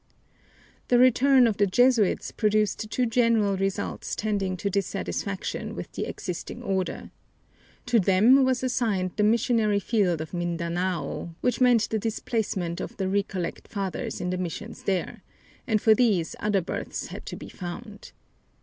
[0.87, 6.63] The return of the Jesuits produced two general results tending to dissatisfaction with the existing
[6.63, 7.11] order.
[7.85, 13.07] To them was assigned the missionary field of Mindanao, which meant the displacement of the
[13.07, 15.21] Recollect Fathers in the missions there,
[15.67, 18.11] and for these other berths had to be found.